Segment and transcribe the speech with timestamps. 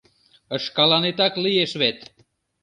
[0.55, 1.99] Ышкалнетак лиеш вет.